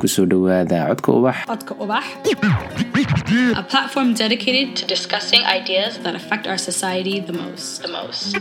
[0.00, 2.04] ku soo dhowaada codka ubax Codka Ubax,
[3.62, 7.82] a platform dedicated to discussing ideas that affect our society the most.
[7.82, 8.34] The most.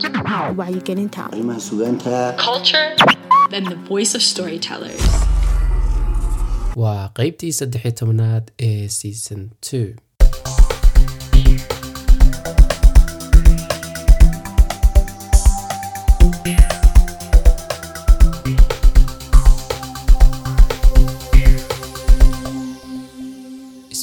[0.59, 2.15] wacyigelinta arrimaha sugaanta
[2.49, 2.87] Culture
[3.55, 5.03] and the voice of storytellers.
[6.83, 9.87] waa qeybtii saddex tobnaad ee season two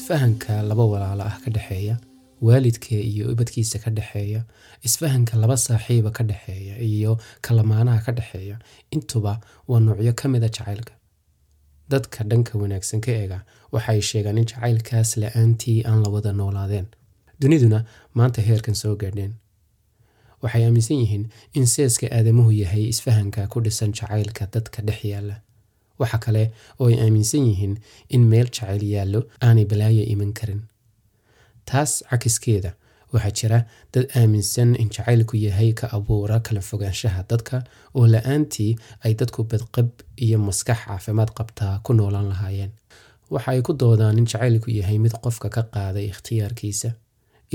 [0.06, 1.96] isfahanka laba walaalo ah ka dhexeeya
[2.40, 4.40] waalidka iyo ubadkiisa ka dhexeeya
[4.86, 8.56] isfahanka laba saaxiiba ka dhexeeya iyo kalamaanaha ka dhexeeya
[8.94, 10.94] intuba waa noocyo ka mida jacaylka.
[11.90, 13.38] Dadka dhanka wanaagsan ka eega
[13.74, 16.86] waxay sheegaan in jacaylkaas la'aantii aan la wada noolaadeen.
[17.40, 17.82] Duniduna
[18.14, 19.34] maanta heerkan soo gaadheen.
[20.42, 21.24] Waxay aaminsan yihiin
[21.58, 25.42] in seeska aadamuhu yahay isfahanka ku dhisan jacaylka dadka dhex yaalla
[26.00, 26.44] waxa kale
[26.80, 27.74] oo ay aaminsan yihiin
[28.14, 30.60] in meel jacayl yaallo aanay balaayo iman karin.
[31.70, 32.70] Taas cakiskeeda
[33.12, 33.58] waxaa jira
[33.94, 37.56] dad aaminsan in jacaylku yahay ka abuura kala fogaanshaha dadka
[37.94, 38.72] oo la'aantii
[39.04, 39.88] ay dadku badqab
[40.24, 42.72] iyo maskax caafimaad qabtaa ku noolaan lahaayeen.
[43.30, 46.90] Waxa ay ku doodaan in jacaylku yahay mid qofka ka qaaday ikhtiyaarkiisa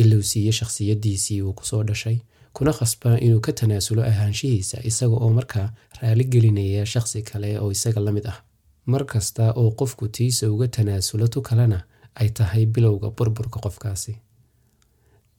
[0.02, 2.18] iluu siiye shakhsiyadiisii uu ku soo dhashay
[2.54, 5.68] kuna khasba inuu ka tanaasulo ahaanshihiisa isaga oo markaa
[6.02, 8.38] raali gelinaya shakhsi kale oo isaga la mid ah.
[8.86, 11.80] Mar kasta oo qofku tiisa uga tanaasulo tu kalena
[12.16, 14.14] ay tahay bilowga burburka qofkaasi.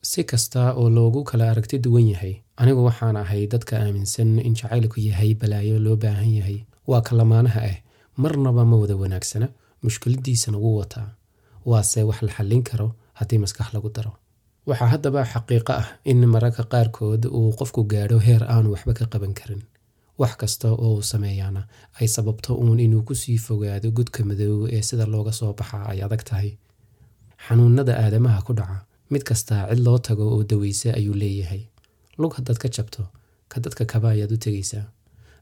[0.02, 5.00] Si kasta oo loogu kala aragti duwan yahay anigu waxaan ahay dadka aaminsan in jacaylku
[5.00, 6.58] yahay balaayo loo baahan yahay.
[6.86, 7.76] Waa kalamaanaha ah
[8.16, 9.48] marnaba ma wada wanaagsana
[9.82, 11.08] mushkiladiisana wuu wataa.
[11.66, 14.12] Waase wax la xallin karo haddii maskax lagu daro
[14.68, 19.34] waxaa haddaba xaqiiqo ah in mararka qaarkood uu qofku gaadho heer aanu waxba ka qaban
[19.38, 19.62] karin.
[20.20, 21.62] Wax kasta oo uu sameeyaana
[22.00, 25.98] ay sababto uun inuu ku sii fogaado gudka madow ee sida looga soo baxaa ay
[26.06, 26.50] adag tahay.
[27.44, 28.78] Xanuunada aadamaha ku dhaca
[29.12, 31.62] mid kastaa cid loo tago oo daweysa ayuu leeyahay.
[32.20, 33.02] Lug haddaad ka jabto
[33.50, 34.86] ka dadka kaba ayaad u tegaysaa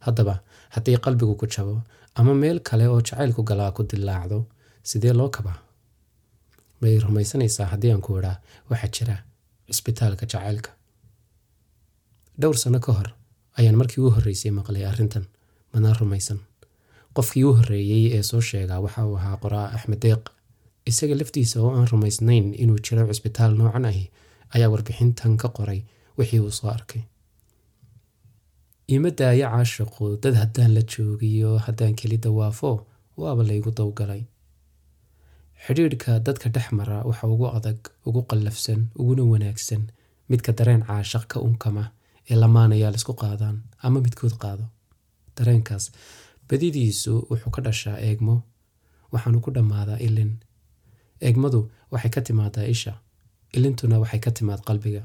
[0.06, 0.34] haddaba
[0.75, 1.75] haddii qalbigu ku jabo
[2.19, 4.38] ama meel kale oo jacaylku galaa ku dilaacdo
[4.91, 5.59] sidee loo kabaa
[6.80, 8.36] may rumaysanaysaa haddii aan ku idhaa
[8.70, 9.16] waxaa jira
[9.70, 10.70] cisbitaalka jacaylka.
[12.41, 13.08] Dhowr sano ka hor
[13.58, 15.24] ayaan markii u horreysay maqlay arrintan
[15.72, 16.38] manaa rumaysan.
[17.16, 20.24] Qofkii u horreeyey ee soo sheegaa waxa uu ahaa qoraa axmed deeq.
[20.91, 24.04] Isaga laftiisa oo aan rumaysnayn inuu jiro cisbitaal noocan ahi
[24.54, 25.80] ayaa warbixintan ka qoray
[26.18, 27.02] wixii uu soo arkay.
[28.92, 32.70] Iima daaya caashiqu dad haddaan la joogiyo haddaan keli dawaafo
[33.20, 34.22] waaba laygu dowgalay
[35.66, 37.78] xidhiidhka dadka dhex mara waxa ugu adag
[38.09, 39.82] ugu qallafsan uguna wanaagsan
[40.31, 41.84] midka dareen caashaq ka unkama
[42.31, 43.56] ee lamaanayaa la isku qaadaan
[43.87, 44.65] ama midkood qaado.
[45.37, 45.84] Dareenkaas
[46.48, 48.34] badidiisu wuxuu ka dhashaa eegmo
[49.12, 50.32] waxaanu ku dhammaadaa ilin.
[51.26, 51.60] Eegmadu
[51.92, 52.92] waxay ka timaadaa isha
[53.56, 55.03] ilintuna waxay ka timaad qalbiga.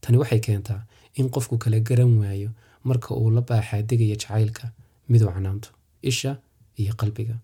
[0.00, 0.80] Tani waxay keentaa
[1.18, 2.50] in qofku kala garan waayo
[2.88, 4.64] marka uu la baaxaa degaya jacaylka
[5.10, 5.68] miduu canaanto
[6.10, 6.32] isha
[6.80, 7.34] iyo qalbiga.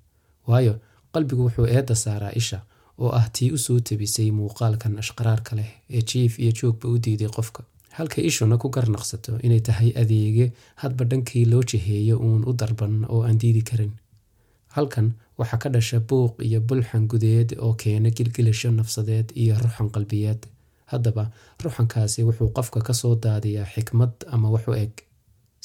[0.48, 0.74] Waayo
[1.16, 2.58] qalbigu wuxuu eedda saaraa isha
[3.02, 7.28] oo ah tii u soo tebisay muuqaalkan ashqaraarka leh ee jiif iyo joogba u diiday
[7.36, 7.62] qofka.
[7.96, 10.46] Halka ishuna ku garnaqsato inay tahay adeege
[10.82, 13.92] hadba dhankii loo jiheeyo uun u darban oo aan diidi karin.
[14.76, 20.42] Halkan waxaa ka dhasha buuq iyo bulxan gudeed oo keena gilgilasho nafsadeed iyo ruxan qalbiyeed.
[20.92, 21.24] Haddaba
[21.64, 24.92] ruxankaasi wuxuu qofka ka soo daadiyaa xikmad ama wax u eg.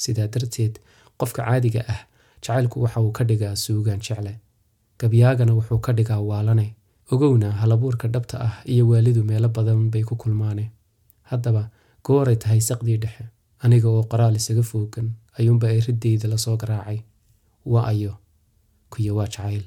[0.02, 0.74] Sidaa darteed
[1.20, 2.00] qofka caadiga ah
[2.44, 4.32] jacaylku waxa uu ka dhigaa suugaan jecle
[5.02, 6.66] gabyaagana wuxuu ka dhigaa waalane.
[7.12, 10.64] Ogowna halabuurka dhabta ah iyo waalidu meelo badan bay ku kulmaane.
[11.30, 11.62] Haddaba
[12.06, 13.24] gooray tahay saqdii dhexe.
[13.64, 15.08] Aniga oo qoraal isaga foogan
[15.38, 16.98] ayuunba erideyda la soo garaacay.
[17.72, 18.12] Waa ayo.
[18.90, 19.64] Kuyo waa jacayl.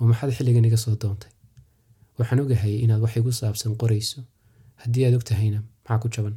[0.00, 1.30] Oo maxaad xilligan iga soo doontay?
[2.18, 4.20] Waxaan ogahay inaad wax igu saabsan qorayso.
[4.82, 6.36] Haddii aad og tahayna maxaa ku jaban?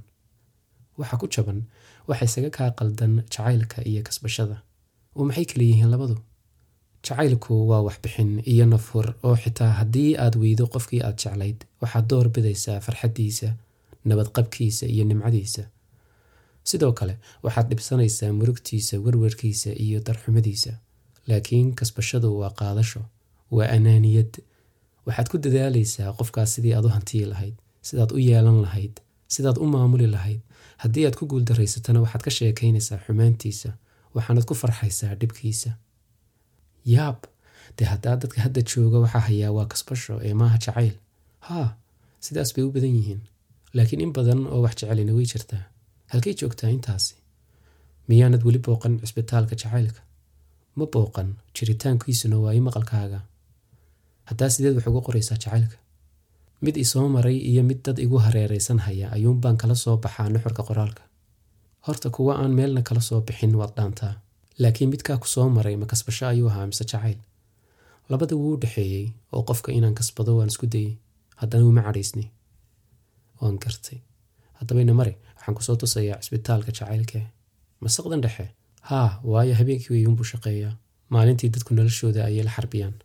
[1.00, 1.60] Waxa ku jaban
[2.10, 4.58] waxa isaga kaa qaldan jacaylka iyo kasbashada.
[5.16, 6.16] Oo maxay kala yihiin labadu
[7.04, 12.30] jacaylku waa waxbixin iyo nafhur oo xitaa haddii aad weydo qofkii aad jeclayd waxaad door
[12.30, 13.54] bidaysaa farxaddiisa
[14.06, 15.64] nabadqabkiisa iyo nimcadiisa.
[16.64, 20.72] Sidoo kale waxaad dhibsanaysaa murugtiisa werwarkiisa iyo darxumadiisa
[21.28, 23.02] laakiin kasbashadu waa qaadasho
[23.52, 24.32] waa anaaniyad.
[25.06, 28.96] Waxaad ku dadaalaysaa qofkaas sidii aad u hantiyi lahayd sidaad u yeelan lahayd
[29.28, 30.42] sidaad u maamuli lahayd.
[30.78, 33.70] Haddii aad ku guuldarraysatana waxaad ka sheekaynaysaa xumaantiisa
[34.16, 35.72] waxaanad ku farxaysaa dhibkiisa
[36.96, 37.20] yaab
[37.78, 40.96] dee haddaa dadka hadda jooga waxaa hayaa waa kasbasho ee maaha jacayl
[41.48, 41.68] haa
[42.26, 43.22] sidaas bay u badan yihiin
[43.78, 45.64] laakiin in badan oo wax jecelina way jirtaa
[46.12, 47.14] halkay joogtaa intaasi
[48.10, 50.02] miyaanad weli booqan cisbitaalka jacaylka
[50.80, 53.20] ma booqan jiritaankiisuna waa i maqalkaaga
[54.30, 55.78] haddaa sideed wax uga qoraysaa jacaylka
[56.66, 61.04] mid isoo maray iyo mid dad igu hareeraysan haya ayuunbaan kala soo baxaa nuxurka qoraalka
[61.86, 64.14] horta kuwa aan meelna kala soo bixin waad dhaantaa
[64.62, 67.18] laakiin midkaa ku soo maray ma kasbasho ayuu ahaa mise jacayl?
[68.10, 70.94] Labada wuu u dhexeeyey oo qofka inaan kasbado waan isku dayey.
[71.42, 72.26] Haddana uma cadhaysni
[73.42, 74.00] waan gartay.
[74.60, 77.26] Haddaba ina mare waxaan ku soo tusayaa cisbitaalka jacaylkee
[77.84, 78.46] masaqdan dhexe
[78.90, 80.76] haa waayo habeenkii weyuunbuu shaqeeyaa.
[81.14, 82.96] Maalintii dadku noloshooda ayay la xarbiyaan.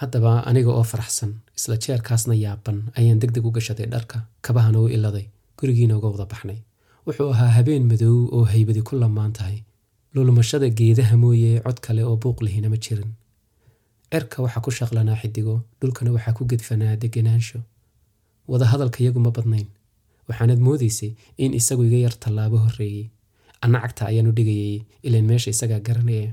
[0.00, 4.88] Haddaba aniga oo faraxsan isla jeerkaasna yaaban ayaan deg deg u gashaday dharka kabahana u
[4.96, 5.26] iladay
[5.58, 6.58] gurigiina uga wada baxnay.
[7.06, 9.58] Wuxuu ahaa habeen madow oo haybadi ku lamaan tahay
[10.14, 13.10] lulmashada geedaha mooye cod kale oo buuq lihina ma jirin.
[14.12, 17.58] Cerka waxaa ku shaqlanaa xidigo dhulkana waxaa ku gedfanaa deganaansho
[18.50, 19.66] wadahadalka iyagu ma badnayn
[20.28, 21.10] waxaanad moodaysay
[21.42, 23.10] in isagu iga yar tallaabo horreeyey.
[23.64, 26.30] Anna cagta ayaanu dhigayay ilaan meesha isagaa garanaya.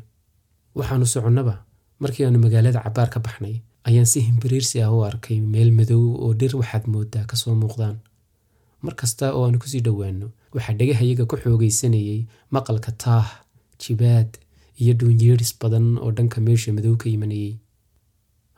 [0.78, 1.56] Waxaanu soconnaba
[2.00, 3.56] markii aanu magaalada cabbaar ka baxnay
[3.88, 7.98] ayaan si himbiriirsi ah u arkay meel madow oo dhir waxaad mooddaa ka soo muuqdaan.
[8.86, 12.20] Mar kasta oo aanu ku sii dhowaanno waxaa dhagahayaga ku xoogaysanayay
[12.54, 13.28] maqalka taah
[13.84, 14.30] jibaad
[14.82, 17.54] iyo dhuunyeedhis badan oo dhanka meesha madow ka imanayay.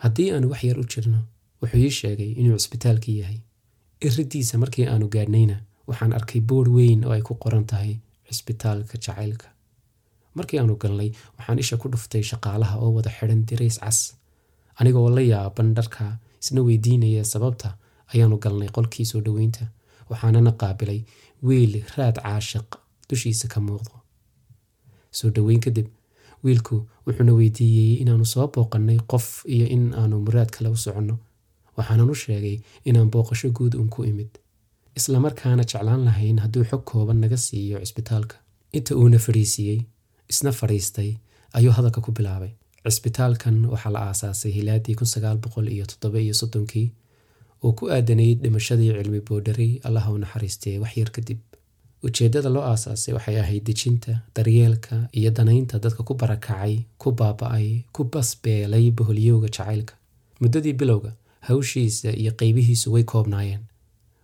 [0.03, 1.19] Haddii aanu wax yar u jirno
[1.61, 3.39] wuxuu ii sheegay inuu cisbitaalkii yahay.
[4.05, 7.93] Iriddiisa markii aanu gaadhnayna waxaan arkay boodh weyn oo ay ku qoran tahay
[8.29, 9.47] cisbitaalka jacaylka.
[10.37, 13.99] Markii aanu galnay waxaan isha ku dhuftay shaqaalaha oo wada xidhan dirays cas.
[14.79, 17.77] Anigaoo la yaaban dharka isna weydiinaya sababta
[18.13, 19.63] ayaanu galnay qolkii soo dhoweynta
[20.09, 20.99] waxaanana qaabilay
[21.47, 22.69] wiil raad caashiq
[23.09, 23.95] dushiisa ka muuqdo
[25.17, 25.87] soo dhoweyn kadib
[26.45, 26.75] wiilku
[27.07, 31.15] wuxuuna weydiiyey inaanu soo booqannay qof iyo in aanu muraad kale u soconno.
[31.77, 32.57] Waxaanan u sheegay
[32.89, 34.31] inaan booqasho guud uun ku imid
[34.99, 38.35] islamarkaana jeclaan lahayn hadduu xog kooban naga siiyo cisbitaalka.
[38.77, 39.79] Inta uuna fadhiisiiyey
[40.31, 41.09] isna fadhiistay
[41.57, 42.51] ayuu hadalka ku bilaabay.
[42.85, 46.87] Cisbitaalkan waxaa la aasaasay hilaadii kun sagaal boqol iyo toddoba iyo soddonkii
[47.63, 51.39] oo ku aadanayd dhimashadii cilmi boodharey allaha u naxariistee waxyar kadib
[52.05, 58.01] ujeeddada loo aasaasay waxay ahayd dejinta daryeelka iyo danaynta dadka ku barakacay ku baaba-ay ku
[58.13, 59.93] basbeelay boholyowga jacaylka.
[60.41, 61.11] Muddadii bilowga
[61.47, 63.63] hawshiisa iyo qaybihiisu way koobnaayeen.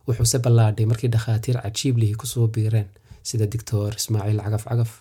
[0.08, 2.88] Wuxuuse ballaadhay markii dhakhaatiir cajiib lihi ku soo biireen
[3.28, 4.92] sida doctor ismaaciil cagaf cagaf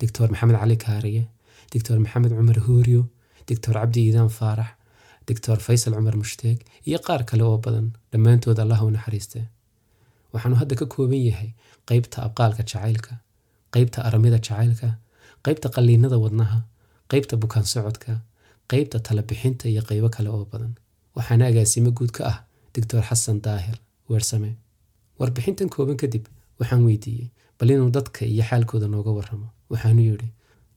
[0.00, 1.22] doctor maxamed cali kaariye
[1.72, 3.02] doctor maxamed cumar huuriyo
[3.48, 4.70] doctor cabdi iidaan faarax
[5.28, 7.86] doctor faysal cumar mushtaeg iyo qaar kale oo badan.
[8.12, 9.44] Dhammaantood allah u naxariistee
[10.34, 11.50] waxaanu hadda ka kooban yahay
[11.88, 13.12] qaybta abqaalka jacaylka
[13.74, 14.88] qaybta aramida jacaylka
[15.44, 16.58] qaybta qalliinada wadnaha
[17.12, 18.12] qaybta bukaan socodka
[18.70, 20.72] qaybta talabixinta iyo qaybo kale oo badan.
[21.16, 22.38] Waxaana agaasimo guud ka ah
[22.74, 23.76] doctor xasan daahir
[24.10, 24.50] weersame.
[25.18, 26.24] Warbixintan kooban kadib
[26.58, 27.28] waxaan weydiiyey
[27.58, 29.48] bal inuu dadka iyo xaalkooda nooga warramo.
[29.70, 30.28] Waxaanu yidhi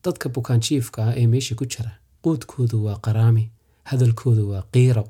[0.04, 1.90] dadka bukaanjiifka ah ee meesha ku jira
[2.24, 3.44] quudkoodu waa qaraami
[3.90, 5.04] hadalkoodu waa qiiro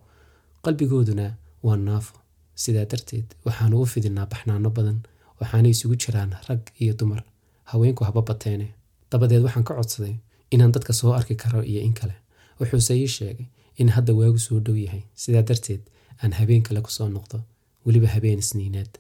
[0.65, 1.27] qalbigooduna
[1.67, 2.15] waa naafo
[2.63, 4.99] sidaa darteed waxaanu u fidinaa baxnaano badan
[5.41, 7.23] waxaana isugu jiraan rag iyo dumar.
[7.71, 8.69] Haweenku haba bateene.
[9.11, 10.15] Dabadeed waxaan ka codsaday
[10.55, 12.15] inaan dadka soo arki karo iyo in kale.
[12.61, 13.47] Wuxuuse ii sheegay
[13.81, 15.03] in hadda waagu soo dhow yahay.
[15.23, 15.83] Sidaa darteed
[16.23, 17.39] aan habeen kale ku soo noqdo.
[17.87, 18.93] Weliba habeen isniineed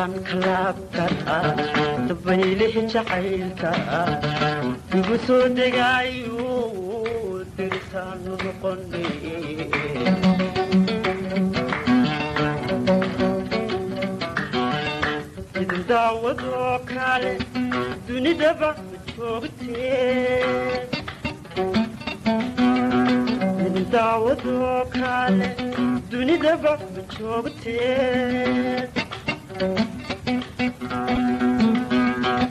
[0.00, 1.04] dariiqan kalaabka
[2.08, 3.70] dabaylihi jacaylka
[4.98, 6.48] igu soo degaayo
[7.56, 9.04] dirisaanu noqone
[15.60, 17.32] idin daawadoo kale
[18.06, 18.70] dunidaba
[19.16, 20.88] joogtee
[23.94, 25.48] daawadoo kale
[26.10, 26.72] dunidaba
[27.14, 28.88] joogtee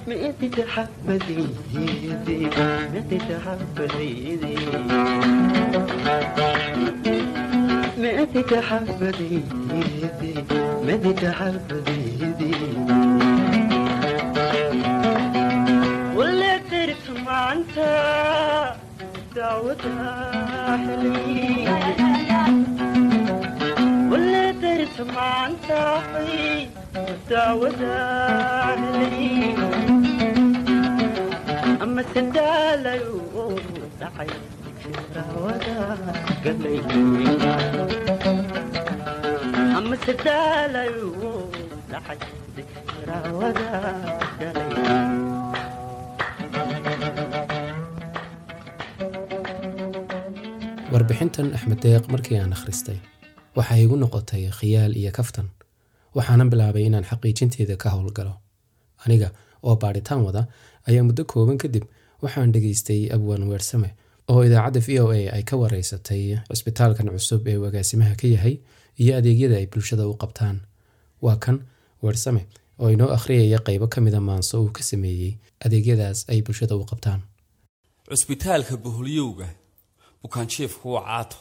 [0.08, 2.50] ما تتحب زيدي
[2.93, 4.55] ما تتحب زيدي
[7.98, 10.43] ما تتحب زيدي
[10.86, 12.55] ما تتحب زيدي
[16.15, 17.77] ولا تعرف مع انت
[19.36, 21.69] دعوتها حلوين
[24.12, 25.72] ولا تعرف مع انت
[26.13, 26.69] حلوين
[50.93, 52.98] warbixintan axmed deeq markii aan akhristay
[53.57, 55.48] waxay igu noqotay khiyaal iyo kaftan
[56.16, 58.34] waxaanan bilaabay inaan xaqiijinteeda ka howlgalo.
[59.06, 59.30] Aniga
[59.63, 60.42] oo baadhitaan wada
[60.89, 61.84] ayaa muddo kooban kadib
[62.24, 63.89] waxaan dhegaystay abwan weersame
[64.32, 68.56] oo idaacadda v o a ay ka wareysatay cisbitaalkan cusub ee agaasimaha ka yahay
[69.01, 70.58] iyo adeegyada ay bulshada u qabtaan.
[71.25, 71.58] Waa kan
[72.04, 72.44] weersame
[72.80, 75.34] oo inoo akhriyaya qaybo ka mida maanso uu ka sameeyey
[75.66, 77.22] adeegyadaas ay bulshada u qabtaan.
[78.10, 79.48] Cusbitaalka boholyowga
[80.24, 81.38] bukaanjiifku waa caato.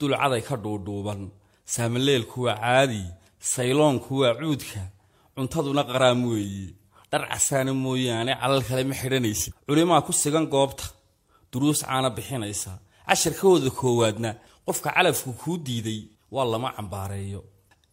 [0.00, 1.30] Dulcaday ka dhuudhuuban
[1.74, 3.02] saamaleelku waa caadi
[3.40, 4.80] sayloonku waa cuudka.
[5.36, 6.74] Cuntaduna qaraam weeye
[7.10, 10.84] dhar casaana mooyaane calal kale ma xidhanaysid culimaa ku sigan goobta.
[11.52, 12.72] Duruus caana bixinaysa.
[13.08, 14.30] Casharkooda koowaadna
[14.66, 16.00] qofka calafku kuu diiday
[16.34, 17.40] waa lama cambaareeyo.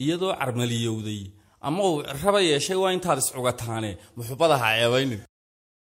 [0.04, 1.22] Iyadoo carmaliyowday
[1.62, 5.22] ama uu raba yeeshay waa intaad iscugataane muxubadaha ceebaynin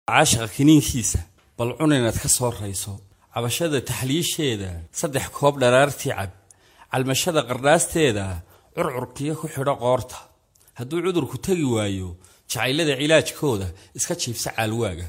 [0.08, 1.20] caashaqa kiniinkiisa
[1.58, 2.94] bal cun inaad ka soo rayso.
[3.34, 6.32] Cabashada taxliisheeda saddex koob dharaartii cab
[6.92, 8.26] calmashada qardhaasteeda
[8.78, 10.18] curcurkiyo ku xidho qoorta.
[10.80, 12.10] Hadduu cudurku tegi waayo
[12.52, 13.68] jacaylada cilaajkooda
[13.98, 15.08] iska jiibsa caalwaaga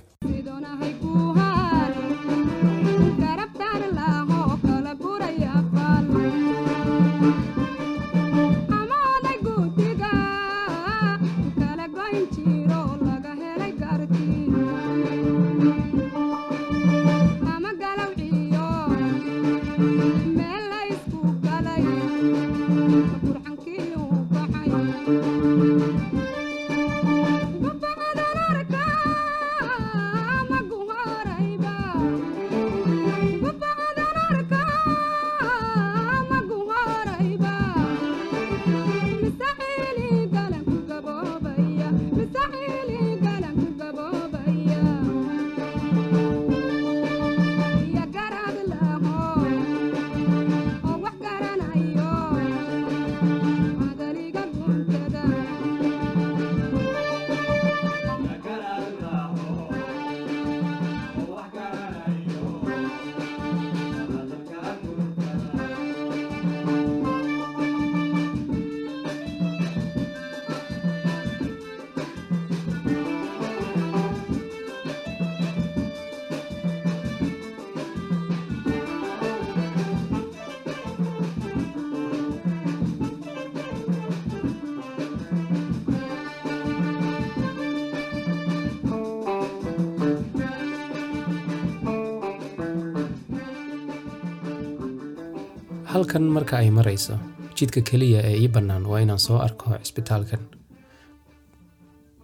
[95.99, 97.15] halkan marka ay marayso
[97.59, 100.43] jidka keliya ee ii bannaan waa inaan soo arko cisbitaalkan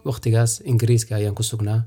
[0.07, 1.81] wakhtigaas ingiriiska ayaan ku sugnaa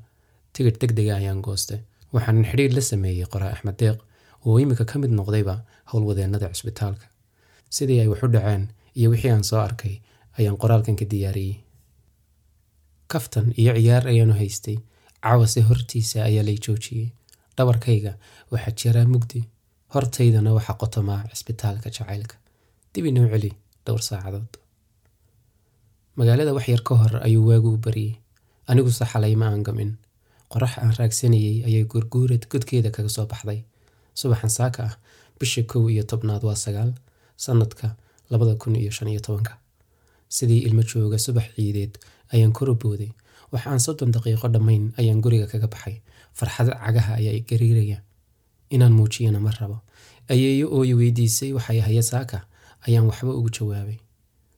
[0.52, 1.80] tigidh deg dega ayaan goostay
[2.14, 3.99] waxaanan xidhiir la sameeyey qoraa axmed deeq
[4.47, 5.54] oo iminka ka mid noqdayba
[5.92, 7.07] howlwadeennada cisbitaalka
[7.76, 8.64] sidii ay wax u dhaceen
[8.99, 9.95] iyo wixii aan soo arkay
[10.38, 11.57] ayaan qoraalkan ka diyaariyey.
[13.12, 14.76] Kaftan iyo ciyaar ayaanu haystay.
[15.25, 17.09] Cawase hortiisa ayaa lay joojiyey.
[17.57, 18.12] Dhabarkayga
[18.52, 19.40] waxaa jiraa mugdi
[19.95, 22.35] hortaydana waxaa qotomaa cisbitaalka jacaylka.
[22.95, 23.50] Dib inoo celi
[23.87, 24.52] dhowr saacadood.
[26.18, 28.12] Magaalada wax yar ka hor ayuu waagu u baryey
[28.66, 29.90] aniguse xalay ma aan gamin.
[30.52, 33.64] Qorax aan raagsanayey ayay gurguurad godkeeda kaga soo baxday.
[34.14, 34.95] Subaxan saaka ah
[35.38, 36.92] bisha kow iyo tobnaad waa sagaal
[37.37, 37.97] sannadka
[38.30, 39.57] labada kun iyo shan iyo tobanka.
[40.28, 41.99] Sidii ilmo jooga subax ciideed
[42.35, 43.12] ayaan kor u booday
[43.52, 45.97] wax aan soddon daqiiqo dhammayn ayaan guriga kaga baxay.
[46.38, 47.99] Farxad cagaha ayaa i gariiraya
[48.70, 49.78] inaan muujiyana ma rabo.
[50.28, 52.38] Ayeeyo oo i weydiisay waxay haya saaka
[52.88, 53.98] ayaan waxba ugu jawaabay.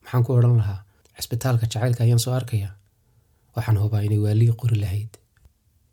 [0.02, 0.80] Maxaan ku odhan lahaa
[1.16, 2.74] cisbitaalka jacaylka ayaan soo arkayaa.
[3.56, 5.12] Waxaan hubaa inay waalii qori lahayd.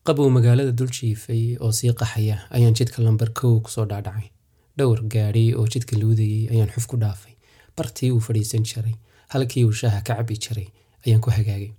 [0.06, 4.30] Qabow magaalada dul jiifay oo sii qaxaya ayaan jidka lambar kow ku soo dhaadhacay.
[4.78, 7.34] Dhowr gaadhi oo jidka luudayey ayaan xuf ku dhaafay.
[7.78, 8.96] Bartii uu fadhiisan jiray
[9.34, 10.68] halkii uu shaaha ka cabi jiray
[11.06, 11.72] ayaan ku hagaagay.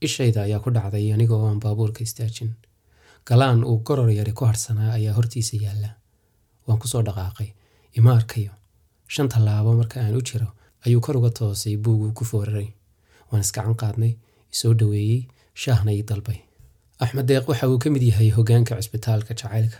[0.00, 2.50] Ishayda ayaa ku dhacday aniga oo aan baabuurka istaajin
[3.26, 5.90] galaan uu goror yari ku harsanaa ayaa hortiisa yaalla.
[6.66, 7.48] Waan ku soo dhaqaaqay.
[7.98, 8.52] Ima arkayo
[9.08, 10.48] shan tallaabo marka aan u jiro
[10.86, 12.68] ayuu kor uga toosay buuguu ku fooraray
[13.30, 14.12] waan iskacan qaadnay
[14.52, 16.38] isoo dhoweeyey shaahna ii dalbay.
[17.00, 19.78] Axmed deeq waxa uu ka mid yahay hoggaanka cisbitaalka jacaylka.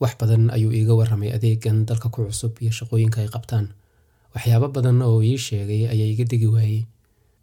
[0.00, 3.66] Wax badan ayuu iiga warramay adeegan dalka ku cusub iyo shaqooyinka ay qabtaan.
[4.34, 6.82] Waxyaabo badan oo ii sheegay ayaa iga degi waayey.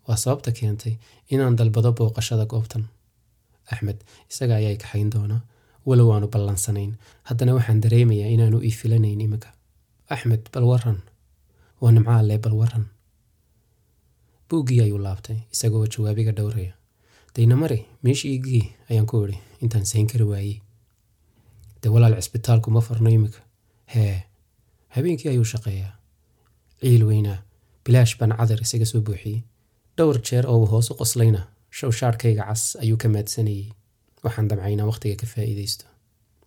[0.07, 0.97] Waa sababta keentay
[1.29, 2.83] inaan dalbado booqashada goobtan
[3.74, 3.98] axmed
[4.32, 5.38] isaga ayaa kaxayn doona
[5.88, 6.92] walow aanu ballansanayn.
[7.28, 9.50] Haddana waxaan dareemayaa inaanu ii filanayn iminka
[10.13, 11.00] axmed bal waran
[11.82, 12.86] waa nimcaalle bal waran
[14.50, 16.74] buuggii ayuu laabtay isagoo jawaabiga dhowraya.
[17.36, 20.58] Daynamari meeshii igii ayaan ku idhi intaan sayn kari waayey.
[21.82, 23.40] Dee walaal cisbitaalku ma farno iminka
[23.94, 24.24] hee
[24.96, 25.94] habeenkii ayuu shaqeeyaa.
[26.82, 27.38] Ciil weynaa
[27.86, 29.40] bilaash baan cadar isaga soo buuxiyey.
[29.98, 31.42] Dhowr jeer oo uu hoos u qoslayna
[31.78, 33.66] showshaarhkayga cas ayuu ka maadsanayey
[34.24, 35.86] waxaan damcaynaa wakhtiga ka faa'iidaysto.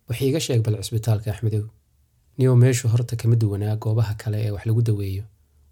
[0.09, 1.65] Wax iiga sheeg bal cisbitaalka axmedow.
[2.39, 5.25] Niyow meeshu horta kama duwanaa goobaha kale ee wax lagu daweeyo.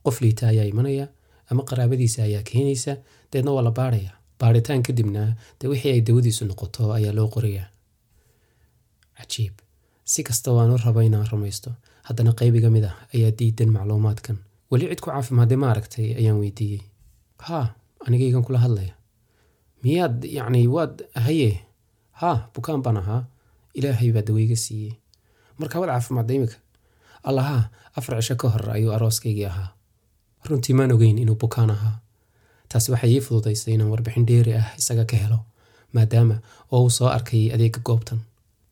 [0.05, 1.07] Qof liita ayaa imanaya
[1.51, 2.97] ama qaraabadiisa ayaa keenaysa
[3.33, 7.69] deedna waa la baadhaya baadhitaan kadibna dee wixii ay dawadiisu noqoto ayaa loo qorayaa.
[9.19, 9.55] Cajiib.
[10.05, 11.71] Si kasta waan u raba inaan rumaysto
[12.09, 14.37] haddana qaybiga mid ah ayaa diidan macluumaadkan.
[14.71, 16.81] Weli cid ku caafimaadee ma aragtay ayaan weydiiyey.
[17.47, 17.67] Haa
[18.07, 18.95] anigaygan kula hadlaya
[19.85, 21.51] miyaad yacni waad haye
[22.21, 23.23] haa bukaan baan ahaa
[23.75, 24.93] ilaahay baa daweyga siiyey
[25.59, 26.57] marka waad caafimaadda imika
[27.29, 27.63] allahaa
[27.99, 29.69] afar cisho ka hor ayuu arooskaygii ahaa
[30.49, 31.97] runtii maan ogeyn inuu bukaan ahaa
[32.69, 35.39] taasi waxay ii fududaysay inaan warbixin dheeri ah isaga ka helo
[35.95, 36.37] maadaama
[36.73, 38.21] oo uu soo arkay adeega goobtan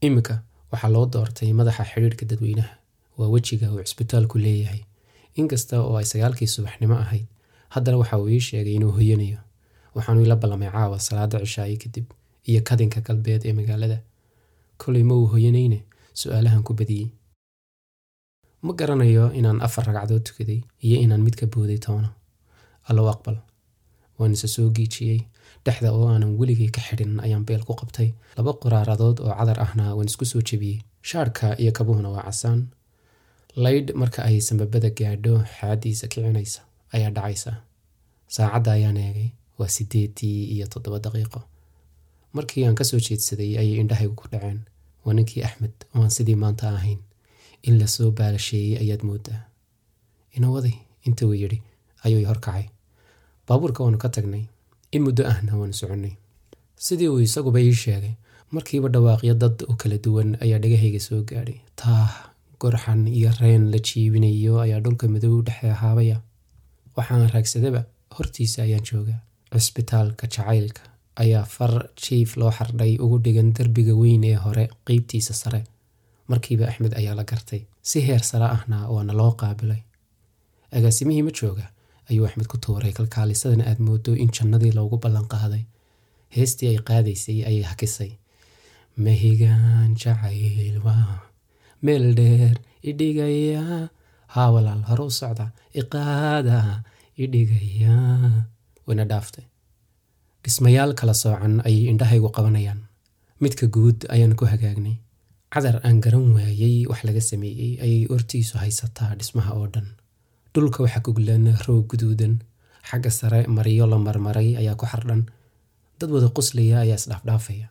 [0.07, 0.35] iminka
[0.73, 2.75] waxaa loo doortay madaxa xidhiidhka dadweynaha
[3.19, 4.81] waa wejiga uu cisbitaalku leeyahay
[5.40, 7.26] inkasta oo ay sagaalkii subaxnimo ahayd
[7.75, 9.38] haddana waxa uu ii sheegay inuu hoyanayo
[9.94, 12.06] waxaanu ila ballamay caawa salaada cishaaye kadib
[12.49, 13.99] iyo kadinka galbeed ee magaalada.
[14.80, 15.78] Kolay ma uu hoyanayne?
[16.20, 17.09] Su'aalahan ku badiyey.
[18.62, 22.11] Ma garanayo inaan afar ragcadood tukaday iyo inaan mid ka booday toona
[22.88, 23.37] allow aqbal.
[24.18, 25.20] Waan isa soo giijiyey.
[25.64, 28.09] Dhexda oo aanan weligay ka xidhin ayaan beel ku qabtay.
[28.37, 30.78] Laba qoraaradood oo cadar ahna waan isku soo jebiyey.
[31.09, 32.61] Shaarhka iyo kabuhuna waa casaan.
[33.64, 36.61] Laydh marka ay sambabada gaadho xaadiisa kicinaysa
[36.94, 37.52] ayaa dhacaysa.
[38.35, 39.28] Saacadda ayaan eegay
[39.61, 41.40] waa sideedii iyo toddoba daqiiqo.
[42.37, 44.61] Markii aan ka soo jeedsaday ayay indhahaygu ku dhaceen.
[45.05, 46.99] Waa ninkii axmed oo aan sidii maanta ahayn.
[47.69, 49.40] In la soo baalasheeyey ayaad moodaa
[50.37, 50.75] inawaday
[51.07, 51.59] inta uu yidhi
[52.05, 52.67] ayuu horkacay.
[53.47, 54.45] Baabuurka waanu ka tagnay
[54.93, 56.14] in muddo ahna waanu soconnay
[56.87, 58.14] sidii uu isaguba ii sheegay
[58.55, 61.59] markiiba dhawaaqyo dad u kala duwan ayaa dhagahayga soo gaadhay.
[61.76, 66.16] Taah gorxan iyo reen la jiibinayo ayaa dhulka madow dhexe ahaabaya
[66.96, 67.83] waxaan raagsadaba
[68.16, 69.20] hortiisa ayaan joogaa
[69.53, 70.83] cisbitaalka jacaylka
[71.23, 75.61] ayaa far jiif loo xardhay ugu dhigan derbiga weyn ee hore qeybtiisa sare.
[76.31, 79.83] Markiiba axmed ayaa la gartay si heer sare ahna waana loo qaabilay.
[80.77, 81.67] Agaasimihii ma jooga
[82.11, 85.65] ayuu axmed ku tuuray kalkaalisadan aad moodo in jannadii loogu ballanqaaday
[86.37, 88.11] heestii ay qaadaysay ayay hakisay
[89.05, 91.21] mahigaan jacayl waa
[91.83, 92.57] meel dheer
[92.91, 93.89] idhigaya
[94.35, 95.47] haa walaal hore u socda
[95.81, 96.59] iqaada
[97.25, 97.97] idhigaya
[98.90, 99.46] wayna dhaaftay.
[100.44, 102.81] Dhismayaal kala soocan ayay indhahaygu qabanayaan.
[103.42, 104.96] Midka guud ayaan ku hagaagnay.
[105.53, 109.88] Cadar aan garan waayey wax laga sameeyey ayay ortiisu haysataa dhismaha oo dhan.
[110.55, 112.35] Dhulka waxaa guglan roog guduudan
[112.88, 115.22] xagga sare maryo la marmaray ayaa ku xardhan.
[115.98, 117.68] Dad wada qoslaya ayaa isdhaafdhaafaya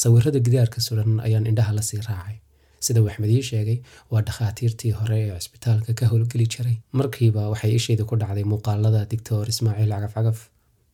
[0.00, 2.36] sawirada gidaarka suran ayaan indhaha la sii raacay.
[2.84, 3.78] Sida uu axmed ii sheegay
[4.10, 6.76] waa dhakhaatiirtii hore ee cisbitaalka ka howlgeli jiray.
[6.92, 10.38] Markiiba waxay ishayda ku dhacday muuqaalada doctor ismaaciil cagaf cagaf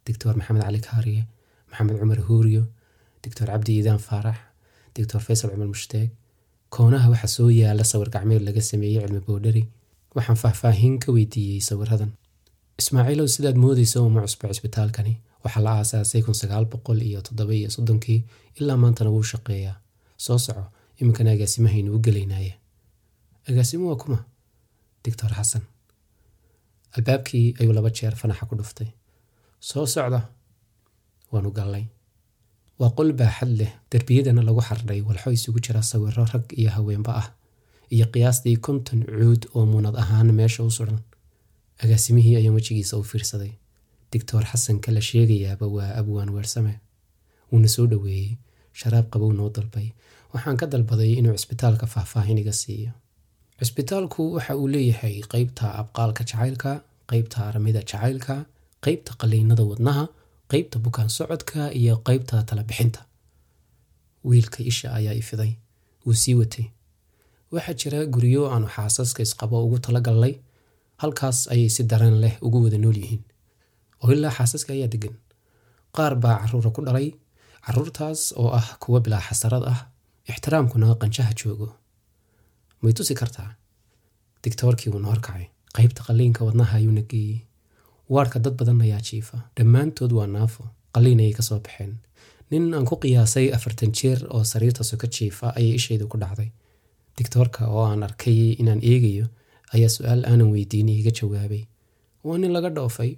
[0.07, 1.23] doctor maxamed cali kaariye
[1.71, 2.63] maxamed cumar huuriyo
[3.25, 4.39] doctor cabdi iidaan faarax
[4.97, 6.09] doctor faysal cumar mushtaag
[6.75, 9.63] koonaha waxaa soo yaalla sawir gacmeed laga sameeyey cilmi boodhari
[10.17, 12.11] waxaan faahfaahin ka weydiiyey sawiradan
[12.81, 15.13] ismaaciilow sidaad moodaysa uma cusba cisbitaalkani
[15.45, 18.21] waxaa la aasaasay kun sagaal boqol iyo toddoba iyo soddonkii
[18.61, 19.77] ilaa maantana wuu shaqeeyaa
[20.25, 20.65] soo soco
[21.01, 22.53] iminkana agaasimahaynu u gelaynaaye
[23.49, 24.19] agaasimo waa kuma
[25.05, 25.63] doctor xasan
[26.97, 28.15] albaabkii ayuu laba jeer
[29.61, 30.21] soo socda
[31.33, 31.85] waanu gallay.
[32.79, 37.29] Waa qol baaxad leh derbiyadana lagu xardhay walxo isugu jira sawiro rag iyo haweenba ah
[37.95, 41.01] iyo qiyaastii konton cuud oo muunad ahaan meesha u suran
[41.83, 43.53] agaasimihii ayaan wejigiisa u fiirsaday.
[44.13, 46.75] Doctor xasanka la sheegayaaba waa abwaan weersame.
[47.53, 48.37] Wuuna soo dhoweeyey
[48.81, 49.89] sharaab qabow noo dalbay.
[50.33, 52.91] Waxaan ka dalbaday inuu cisbitaalka faahfaahin iga siiyo.
[53.61, 56.71] Cisbitaalku waxa uu leeyahay qeybta abqaalka jacaylka
[57.11, 58.35] qeybta aramida jacaylka
[58.85, 60.05] qeybta qaliinada wadnaha
[60.51, 63.01] qeybta bukaan socodka iyo qeybta talabixinta.
[64.29, 65.53] Wiilka isha ayaa ifiday
[66.07, 66.67] wuu sii watay.
[67.53, 70.35] Waxaa jira guryo aanu xaasaska isqabo ugu talagalnay
[71.03, 73.23] halkaas ayay si dareen leh ugu wada nool yihiin.
[74.03, 75.15] Oo ilaa xaasaska ayaa degan
[75.97, 77.09] qaar baa caruura ku dhalay
[77.67, 79.81] caruurtaas oo ah kuwa bilaa xasarad ah
[80.31, 81.69] ixtiraamkuna qanjaha joogo.
[82.83, 83.51] May tusi kartaa
[84.45, 85.45] digtoorkii wuuna horkacay
[85.77, 87.39] qaybta qalliinka wadnaha ayuuna geeyey
[88.15, 89.39] waarka dad badan ayaa jiifa.
[89.57, 90.65] Dhammaantood waa naafo.
[90.95, 91.93] Qalliin ayay ka soo baxeen.
[92.51, 96.51] Nin aan ku qiyaasay afartan jeer oo sariirta soka jiifa ayay ishaydu ku dhacday.
[97.19, 99.27] Digtoorka oo aan arkay inaan eegayo
[99.75, 101.63] ayaa su'aal aanan weydiin iiga jawaabay.
[102.25, 103.17] Waa nin laga dhoofay.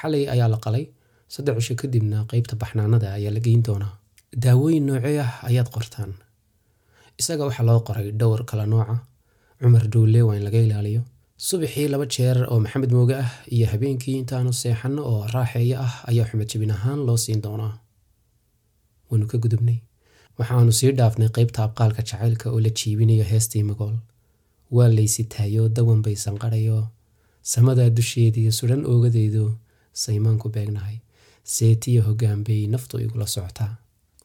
[0.00, 0.84] Xalay ayaa la qalay.
[1.28, 3.94] Saddex cisho kadibna qeybta baxnaanada ayaa la geyn doonaa.
[4.42, 6.12] Daawooyin noocee ah ayaad qortaan?
[7.20, 8.96] Isaga waxaa loo qoray dhowr kala nooca
[9.60, 11.02] cumar dhowle waa in laga ilaaliyo
[11.36, 16.26] subaxii laba jeer oo maxamed mooge ah iyo habeenkii intaanu seexanno oo raaxeeyo ah ayaa
[16.30, 17.74] xumed jabin ahaan loo siin doonaa.
[19.10, 19.78] Waanu ka gudubnay.
[20.38, 23.96] Waxaanu sii dhaafnay qaybta abqaalka jacaylka oo la jiibinayo heestii magool
[24.76, 26.78] waa laysitaayo dawan bay sanqadhayo
[27.52, 29.44] samadaa dusheediiyo sudhan oogadeedu
[29.92, 30.96] saymaan ku beegnahay.
[31.54, 33.76] Seetiyo hoggaan naftu igula socotaa.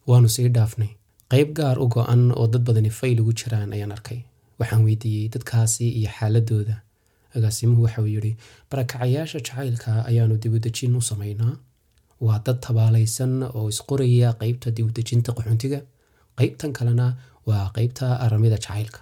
[0.08, 0.90] Waanu sii dhaafnay.
[1.32, 4.20] Qayb gaar u go-an oo dad badani fayl ugu jiraan ayaan arkay.
[4.60, 6.76] Waxaan weydiiyey dadkaasi iyo xaaladooda
[7.36, 8.32] agaasimuhu waxauu yidhi
[8.70, 11.54] barakacayaasha jacaylka ayaanu dibudejin u samaynaa.
[12.26, 15.80] Waa dad tabaalaysan oo isqoraya qaybta dibudejinta qaxoontiga
[16.40, 17.08] qaybtan kalena
[17.48, 19.00] waa qaybta aramida jacaylka.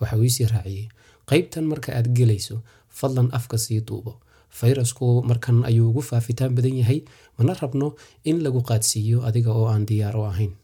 [0.00, 0.86] Waxa uu iisii raaciyey
[1.30, 2.56] qaybtan marka aad gelayso
[2.98, 4.12] fadlan afka sii duubo.
[4.58, 7.00] Fayrasku markan ayuu ugu faafitaan badan yahay.
[7.38, 7.88] Mana rabno
[8.24, 10.54] in lagu qaadsiiyo adiga oo aan diyaar u ahayn.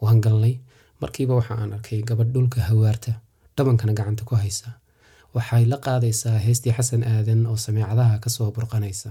[0.00, 0.54] Waan galnay.
[1.00, 3.12] Markiiba waxa aan arkay gabadh dhulka hawaarta.
[3.56, 4.68] Dhabankana gacanta ku haysa
[5.36, 9.10] waxay la qaadaysaa heestii xasan aadan oo sameecadaha ka soo burqanaysa.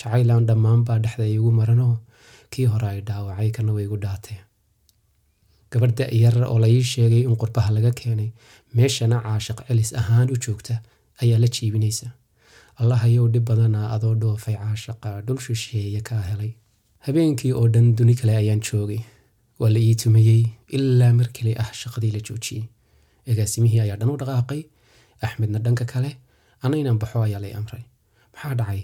[0.00, 1.94] Jacaylan dhammaanbaa dhexda igu maranoo
[2.52, 4.38] kii hore ay dhaawacay kana way igu dhaatee.
[5.72, 8.30] Gabadh da-yar oo la ii sheegay in qurbaha laga keenay
[8.76, 10.74] meeshana caashiq celis ahaan u joogta
[11.22, 12.08] ayaa la jiibinaysa.
[12.80, 16.52] Allahayow dhib badana adoo dhoofay caashaqa dhul shisheeye kaa helay.
[17.06, 19.00] Habeenkii oo dhan duni kale ayaan joogay.
[19.60, 20.42] Waa la ii tumayey
[20.76, 22.64] ilaa mar keli ah shaqadii la joojiyey.
[23.30, 24.62] Agaasimihii ayaa dhan u dhaqaaqay
[25.26, 26.10] axmedna dhanka kale
[26.62, 27.84] ana inaan baxo ayaa lay amray
[28.34, 28.82] maxaa dhacay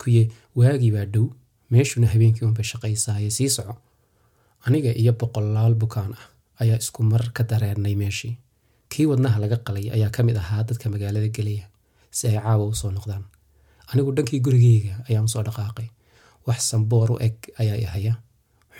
[0.00, 0.22] kuye
[0.58, 1.26] waagii baa dhow
[1.72, 3.74] meeshuna habeenkii unbay shaqaysaaye sii soco
[4.66, 6.26] aniga iyo boqolaal bukaan ah
[6.62, 8.34] ayaa isku mar ka dareernay meeshii
[8.92, 11.66] kii wadnaha laga qalay ayaa ka mid ahaa dadka magaalada gelaya
[12.16, 13.24] si ay caawa u soo noqdaan
[13.90, 15.88] anigu dhankii gurigeyga ayaan u soo dhaqaaqay
[16.46, 18.14] wax samboor u eg ayaa i haya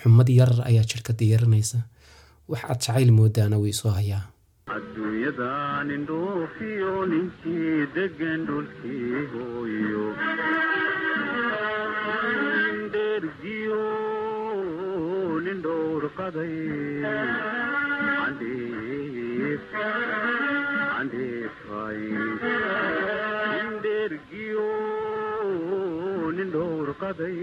[0.01, 1.79] xumad yar ayaa jidhka diyarinaysa
[2.51, 4.23] wax aad jacayl moodaana wuu isoo hayaa
[4.73, 10.05] adduunyadan indhoofiyo ninkii degan dhulkii hooyo
[12.95, 13.81] dhergiyo
[15.45, 16.55] nin dhowrqaday
[20.99, 22.01] andheefay
[23.85, 24.67] dhergiyo
[26.37, 27.39] nin dhowrqaday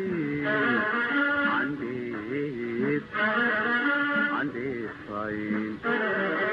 [4.40, 6.51] andheefay esdigiyo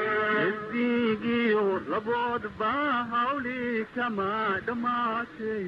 [1.90, 2.72] laboodba
[3.12, 4.30] hawli kama
[4.66, 5.66] dhammaatay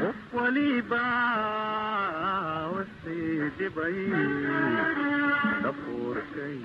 [0.00, 1.04] qof waliba
[2.74, 3.98] wixii dhibay
[5.64, 6.58] dhafuurkay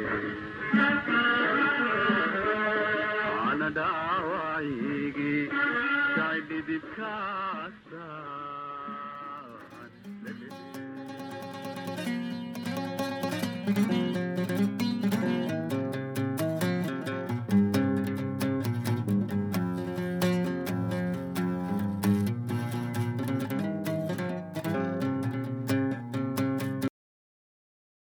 [3.49, 5.33] ana dhaawacaygi
[6.17, 7.46] jacayldhidibkaasaan